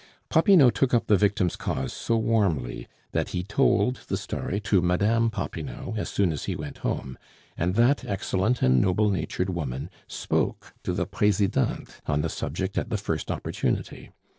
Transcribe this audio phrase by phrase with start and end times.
[0.29, 5.29] Popinot took up the victim's cause so warmly that he told the story to Mme.
[5.29, 7.19] Popinot as soon as he went home,
[7.55, 12.89] and that excellent and noble natured woman spoke to the Presidente on the subject at
[12.89, 14.09] the first opportunity.